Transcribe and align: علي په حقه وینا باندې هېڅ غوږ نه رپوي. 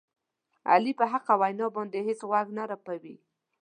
علي 0.71 0.91
په 0.99 1.05
حقه 1.11 1.33
وینا 1.41 1.67
باندې 1.75 1.99
هېڅ 2.07 2.19
غوږ 2.29 2.47
نه 2.57 2.63
رپوي. 2.71 3.15